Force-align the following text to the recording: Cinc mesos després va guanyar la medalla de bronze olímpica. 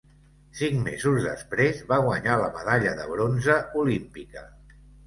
Cinc 0.61 0.79
mesos 0.87 1.19
després 1.27 1.83
va 1.93 2.01
guanyar 2.09 2.41
la 2.45 2.51
medalla 2.59 2.99
de 3.03 3.09
bronze 3.15 3.63
olímpica. 3.85 4.51